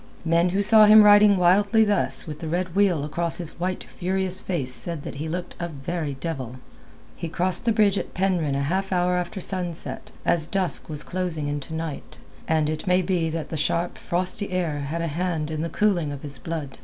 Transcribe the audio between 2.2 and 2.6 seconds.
with the